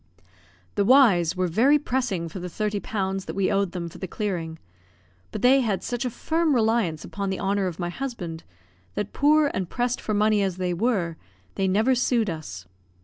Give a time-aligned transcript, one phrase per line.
[0.73, 3.99] The Y y's were very pressing for the thirty pounds that we owed them for
[3.99, 4.57] the clearing;
[5.31, 8.43] but they had such a firm reliance upon the honour of my husband,
[8.95, 11.17] that, poor and pressed for money as they were,
[11.53, 12.65] they never sued us.